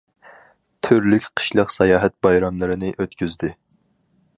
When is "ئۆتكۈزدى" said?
2.97-3.57